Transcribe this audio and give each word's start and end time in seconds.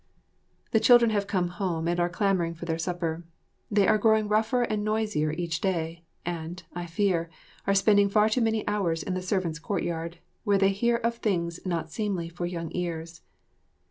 The 0.71 0.79
children 0.79 1.11
have 1.11 1.27
come 1.27 1.49
home 1.49 1.87
and 1.87 1.99
are 1.99 2.09
clamouring 2.09 2.55
for 2.55 2.65
their 2.65 2.79
supper. 2.79 3.23
They 3.69 3.87
are 3.87 3.99
growing 3.99 4.27
rougher 4.27 4.63
and 4.63 4.83
noisier 4.83 5.31
each 5.31 5.61
day, 5.61 6.01
and, 6.25 6.63
I 6.73 6.87
fear, 6.87 7.29
are 7.67 7.75
spending 7.75 8.09
far 8.09 8.27
too 8.27 8.41
many 8.41 8.67
hours 8.67 9.03
in 9.03 9.13
the 9.13 9.21
servants' 9.21 9.59
courtyard, 9.59 10.17
where 10.43 10.57
they 10.57 10.69
hear 10.71 10.95
of 10.95 11.17
things 11.17 11.59
not 11.67 11.91
seemly 11.91 12.29
for 12.29 12.47
young 12.47 12.71
ears. 12.73 13.21